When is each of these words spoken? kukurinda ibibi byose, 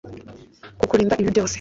kukurinda 0.79 1.15
ibibi 1.17 1.31
byose, 1.35 1.49